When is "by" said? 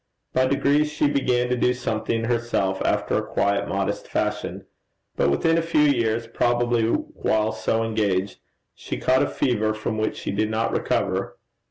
0.33-0.47